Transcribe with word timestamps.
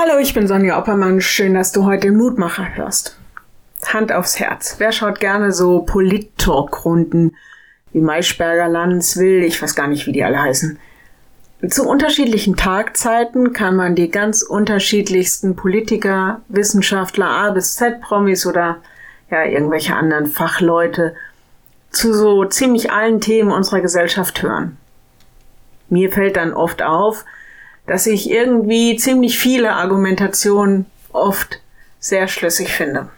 Hallo, 0.00 0.16
ich 0.20 0.32
bin 0.32 0.46
Sonja 0.46 0.78
Oppermann. 0.78 1.20
Schön, 1.20 1.54
dass 1.54 1.72
du 1.72 1.84
heute 1.84 2.06
den 2.06 2.16
Mutmacher 2.16 2.76
hörst. 2.76 3.18
Hand 3.84 4.12
aufs 4.12 4.38
Herz. 4.38 4.76
Wer 4.78 4.92
schaut 4.92 5.18
gerne 5.18 5.50
so 5.50 5.80
Polit-Talk-Runden 5.80 7.34
wie 7.92 8.00
Maischberger, 8.00 8.68
Landswill, 8.68 9.42
ich 9.42 9.60
weiß 9.60 9.74
gar 9.74 9.88
nicht, 9.88 10.06
wie 10.06 10.12
die 10.12 10.22
alle 10.22 10.40
heißen. 10.40 10.78
Zu 11.68 11.88
unterschiedlichen 11.88 12.54
Tagzeiten 12.54 13.52
kann 13.52 13.74
man 13.74 13.96
die 13.96 14.08
ganz 14.08 14.42
unterschiedlichsten 14.42 15.56
Politiker, 15.56 16.42
Wissenschaftler, 16.46 17.26
A 17.26 17.50
bis 17.50 17.74
Z 17.74 18.00
Promis 18.00 18.46
oder 18.46 18.76
ja, 19.32 19.46
irgendwelche 19.46 19.96
anderen 19.96 20.26
Fachleute 20.26 21.16
zu 21.90 22.14
so 22.14 22.44
ziemlich 22.44 22.92
allen 22.92 23.20
Themen 23.20 23.50
unserer 23.50 23.80
Gesellschaft 23.80 24.44
hören. 24.44 24.76
Mir 25.88 26.12
fällt 26.12 26.36
dann 26.36 26.52
oft 26.52 26.82
auf, 26.82 27.24
dass 27.88 28.06
ich 28.06 28.30
irgendwie 28.30 28.96
ziemlich 28.96 29.38
viele 29.38 29.72
Argumentationen 29.72 30.86
oft 31.12 31.60
sehr 31.98 32.28
schlüssig 32.28 32.68
finde. 32.68 33.08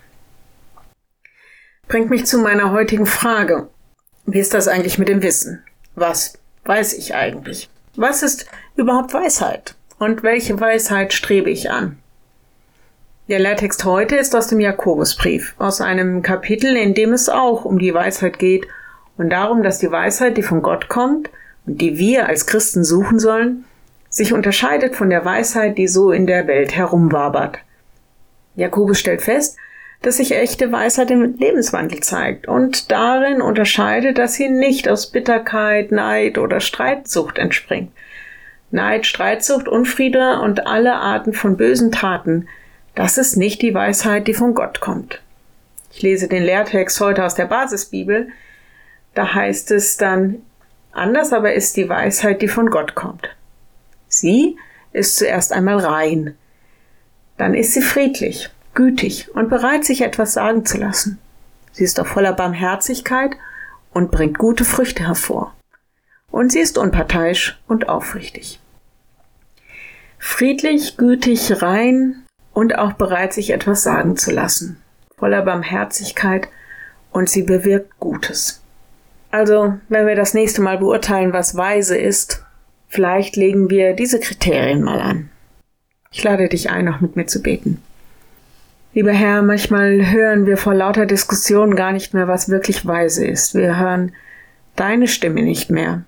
Bringt 1.88 2.08
mich 2.08 2.24
zu 2.24 2.38
meiner 2.38 2.70
heutigen 2.70 3.04
Frage. 3.04 3.68
Wie 4.26 4.38
ist 4.38 4.54
das 4.54 4.68
eigentlich 4.68 4.96
mit 4.96 5.08
dem 5.08 5.22
Wissen? 5.24 5.64
Was 5.96 6.34
weiß 6.64 6.92
ich 6.94 7.16
eigentlich? 7.16 7.68
Was 7.96 8.22
ist 8.22 8.46
überhaupt 8.76 9.12
Weisheit? 9.12 9.74
Und 9.98 10.22
welche 10.22 10.58
Weisheit 10.60 11.12
strebe 11.12 11.50
ich 11.50 11.70
an? 11.70 11.98
Der 13.28 13.40
Lehrtext 13.40 13.84
heute 13.84 14.16
ist 14.16 14.34
aus 14.36 14.46
dem 14.46 14.60
Jakobusbrief, 14.60 15.54
aus 15.58 15.80
einem 15.80 16.22
Kapitel, 16.22 16.76
in 16.76 16.94
dem 16.94 17.12
es 17.12 17.28
auch 17.28 17.64
um 17.64 17.80
die 17.80 17.92
Weisheit 17.92 18.38
geht 18.38 18.68
und 19.16 19.30
darum, 19.30 19.64
dass 19.64 19.80
die 19.80 19.90
Weisheit, 19.90 20.36
die 20.36 20.42
von 20.42 20.62
Gott 20.62 20.88
kommt 20.88 21.28
und 21.66 21.80
die 21.80 21.98
wir 21.98 22.28
als 22.28 22.46
Christen 22.46 22.84
suchen 22.84 23.18
sollen, 23.18 23.64
sich 24.20 24.34
unterscheidet 24.34 24.94
von 24.94 25.08
der 25.08 25.24
Weisheit, 25.24 25.78
die 25.78 25.88
so 25.88 26.12
in 26.12 26.26
der 26.26 26.46
Welt 26.46 26.76
herumwabert. 26.76 27.58
Jakobus 28.54 29.00
stellt 29.00 29.22
fest, 29.22 29.56
dass 30.02 30.18
sich 30.18 30.36
echte 30.36 30.70
Weisheit 30.70 31.10
im 31.10 31.38
Lebenswandel 31.38 32.00
zeigt 32.00 32.46
und 32.46 32.90
darin 32.90 33.40
unterscheidet, 33.40 34.18
dass 34.18 34.34
sie 34.34 34.50
nicht 34.50 34.90
aus 34.90 35.10
Bitterkeit, 35.10 35.90
Neid 35.90 36.36
oder 36.36 36.60
Streitsucht 36.60 37.38
entspringt. 37.38 37.92
Neid, 38.70 39.06
Streitsucht, 39.06 39.68
Unfriede 39.68 40.40
und 40.40 40.66
alle 40.66 40.96
Arten 40.96 41.32
von 41.32 41.56
bösen 41.56 41.90
Taten, 41.90 42.46
das 42.94 43.16
ist 43.16 43.36
nicht 43.36 43.62
die 43.62 43.72
Weisheit, 43.72 44.28
die 44.28 44.34
von 44.34 44.52
Gott 44.52 44.80
kommt. 44.80 45.22
Ich 45.94 46.02
lese 46.02 46.28
den 46.28 46.42
Lehrtext 46.42 47.00
heute 47.00 47.24
aus 47.24 47.36
der 47.36 47.46
Basisbibel. 47.46 48.28
Da 49.14 49.34
heißt 49.34 49.70
es 49.70 49.96
dann, 49.96 50.42
anders 50.92 51.32
aber 51.32 51.54
ist 51.54 51.78
die 51.78 51.88
Weisheit, 51.88 52.42
die 52.42 52.48
von 52.48 52.68
Gott 52.68 52.94
kommt. 52.94 53.30
Sie 54.10 54.58
ist 54.92 55.16
zuerst 55.16 55.52
einmal 55.52 55.78
rein. 55.78 56.34
Dann 57.38 57.54
ist 57.54 57.72
sie 57.72 57.80
friedlich, 57.80 58.50
gütig 58.74 59.34
und 59.34 59.48
bereit, 59.48 59.84
sich 59.84 60.02
etwas 60.02 60.34
sagen 60.34 60.66
zu 60.66 60.76
lassen. 60.76 61.18
Sie 61.72 61.84
ist 61.84 61.98
auch 62.00 62.06
voller 62.06 62.34
Barmherzigkeit 62.34 63.30
und 63.94 64.10
bringt 64.10 64.36
gute 64.36 64.64
Früchte 64.64 65.06
hervor. 65.06 65.54
Und 66.30 66.52
sie 66.52 66.60
ist 66.60 66.76
unparteiisch 66.76 67.58
und 67.66 67.88
aufrichtig. 67.88 68.60
Friedlich, 70.18 70.96
gütig, 70.96 71.62
rein 71.62 72.24
und 72.52 72.76
auch 72.78 72.92
bereit, 72.92 73.32
sich 73.32 73.50
etwas 73.50 73.82
sagen 73.82 74.16
zu 74.16 74.32
lassen. 74.32 74.82
Voller 75.16 75.42
Barmherzigkeit 75.42 76.48
und 77.12 77.30
sie 77.30 77.42
bewirkt 77.42 77.98
Gutes. 78.00 78.62
Also, 79.30 79.78
wenn 79.88 80.06
wir 80.06 80.16
das 80.16 80.34
nächste 80.34 80.60
Mal 80.60 80.78
beurteilen, 80.78 81.32
was 81.32 81.56
weise 81.56 81.96
ist, 81.96 82.44
Vielleicht 82.92 83.36
legen 83.36 83.70
wir 83.70 83.94
diese 83.94 84.18
Kriterien 84.18 84.82
mal 84.82 85.00
an. 85.00 85.30
Ich 86.10 86.24
lade 86.24 86.48
dich 86.48 86.70
ein, 86.70 86.86
noch 86.86 87.00
mit 87.00 87.14
mir 87.14 87.26
zu 87.26 87.40
beten. 87.40 87.80
Lieber 88.94 89.12
Herr, 89.12 89.42
manchmal 89.42 90.10
hören 90.10 90.44
wir 90.44 90.56
vor 90.56 90.74
lauter 90.74 91.06
Diskussion 91.06 91.76
gar 91.76 91.92
nicht 91.92 92.14
mehr, 92.14 92.26
was 92.26 92.48
wirklich 92.48 92.84
weise 92.84 93.24
ist. 93.24 93.54
Wir 93.54 93.78
hören 93.78 94.10
deine 94.74 95.06
Stimme 95.06 95.42
nicht 95.42 95.70
mehr. 95.70 96.02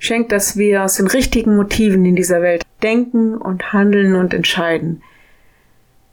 Schenk, 0.00 0.28
dass 0.30 0.56
wir 0.56 0.82
aus 0.82 0.96
den 0.96 1.06
richtigen 1.06 1.54
Motiven 1.54 2.04
in 2.04 2.16
dieser 2.16 2.42
Welt 2.42 2.64
denken 2.82 3.36
und 3.36 3.72
handeln 3.72 4.16
und 4.16 4.34
entscheiden. 4.34 5.02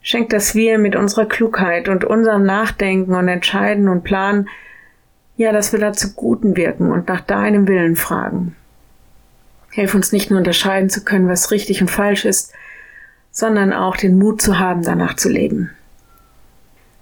Schenk, 0.02 0.30
dass 0.30 0.54
wir 0.54 0.78
mit 0.78 0.94
unserer 0.94 1.26
Klugheit 1.26 1.88
und 1.88 2.04
unserem 2.04 2.44
Nachdenken 2.44 3.12
und 3.12 3.26
Entscheiden 3.26 3.88
und 3.88 4.04
Planen, 4.04 4.48
ja, 5.36 5.50
dass 5.50 5.72
wir 5.72 5.80
dazu 5.80 6.12
Guten 6.14 6.56
wirken 6.56 6.92
und 6.92 7.08
nach 7.08 7.22
deinem 7.22 7.66
Willen 7.66 7.96
fragen. 7.96 8.54
Hilf 9.74 9.92
uns 9.96 10.12
nicht 10.12 10.30
nur 10.30 10.38
unterscheiden 10.38 10.88
zu 10.88 11.02
können, 11.02 11.28
was 11.28 11.50
richtig 11.50 11.80
und 11.80 11.90
falsch 11.90 12.24
ist, 12.24 12.52
sondern 13.32 13.72
auch 13.72 13.96
den 13.96 14.16
Mut 14.16 14.40
zu 14.40 14.60
haben, 14.60 14.84
danach 14.84 15.16
zu 15.16 15.28
leben. 15.28 15.70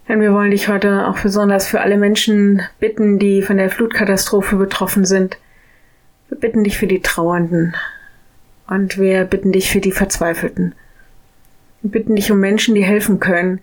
Denn 0.09 0.23
wir 0.23 0.33
wollen 0.33 0.53
dich 0.53 0.69
heute 0.69 1.07
auch 1.07 1.19
besonders 1.19 1.67
für 1.67 1.83
alle 1.83 1.99
Menschen 1.99 2.63
bitten, 2.81 3.19
die 3.19 3.43
von 3.43 3.59
der 3.59 3.69
Flutkatastrophe 3.69 4.57
betroffen 4.57 5.05
sind. 5.05 5.37
Wir 6.31 6.39
bitten 6.39 6.65
dich 6.65 6.79
für 6.79 6.87
die 6.87 7.03
Trauernden 7.03 7.77
und 8.67 8.97
wir 8.97 9.25
bitten 9.25 9.53
dich 9.53 9.71
für 9.71 9.81
die 9.81 9.93
Verzweifelten. 9.93 10.75
Wir 11.83 11.91
bitten 11.91 12.17
dich 12.17 12.33
um 12.33 12.41
Menschen, 12.41 12.75
die 12.75 12.85
helfen 12.85 13.21
können 13.21 13.61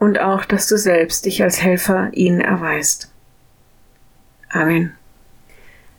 und 0.00 0.18
auch, 0.18 0.44
dass 0.44 0.66
du 0.66 0.76
selbst 0.76 1.24
dich 1.24 1.40
als 1.40 1.62
Helfer 1.62 2.10
ihnen 2.14 2.40
erweist. 2.40 3.12
Amen. 4.48 4.92